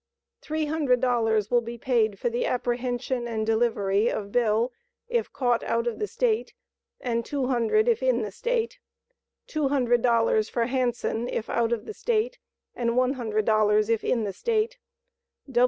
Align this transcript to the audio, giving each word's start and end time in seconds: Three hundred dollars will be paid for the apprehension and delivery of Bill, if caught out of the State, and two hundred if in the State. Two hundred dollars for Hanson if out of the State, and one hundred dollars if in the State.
Three 0.41 0.65
hundred 0.65 0.99
dollars 0.99 1.51
will 1.51 1.61
be 1.61 1.77
paid 1.77 2.17
for 2.17 2.27
the 2.27 2.43
apprehension 2.47 3.27
and 3.27 3.45
delivery 3.45 4.09
of 4.09 4.31
Bill, 4.31 4.73
if 5.07 5.31
caught 5.31 5.61
out 5.61 5.85
of 5.85 5.99
the 5.99 6.07
State, 6.07 6.55
and 6.99 7.23
two 7.23 7.45
hundred 7.45 7.87
if 7.87 8.01
in 8.01 8.23
the 8.23 8.31
State. 8.31 8.79
Two 9.45 9.67
hundred 9.67 10.01
dollars 10.01 10.49
for 10.49 10.65
Hanson 10.65 11.29
if 11.29 11.51
out 11.51 11.71
of 11.71 11.85
the 11.85 11.93
State, 11.93 12.39
and 12.75 12.97
one 12.97 13.13
hundred 13.13 13.45
dollars 13.45 13.89
if 13.89 14.03
in 14.03 14.23
the 14.23 14.33
State. 14.33 14.79